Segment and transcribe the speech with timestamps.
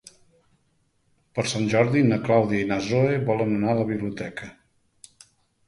[1.39, 4.53] Per Sant Jordi na Clàudia i na Zoè volen anar a la biblioteca.